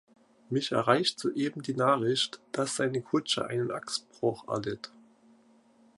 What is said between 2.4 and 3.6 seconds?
dass seine Kutsche